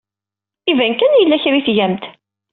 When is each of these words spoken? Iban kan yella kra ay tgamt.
Iban 0.71 0.93
kan 0.99 1.17
yella 1.19 1.37
kra 1.43 1.55
ay 1.57 1.63
tgamt. 1.67 2.03